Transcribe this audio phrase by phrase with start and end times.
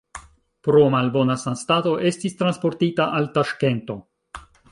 [0.67, 3.99] Pro malbona sanstato estis transportita al Taŝkento.